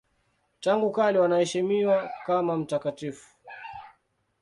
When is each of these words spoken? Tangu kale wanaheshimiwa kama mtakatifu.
Tangu 0.59 0.91
kale 0.91 1.19
wanaheshimiwa 1.19 2.09
kama 2.25 2.57
mtakatifu. 2.57 3.29